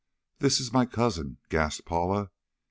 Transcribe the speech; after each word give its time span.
"This 0.39 0.59
is 0.59 0.73
my 0.73 0.87
cousin," 0.87 1.37
gasped 1.49 1.85
Paula. 1.85 2.31